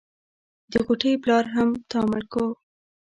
[0.71, 2.45] د غوټۍ پلار هم تا مړ کو.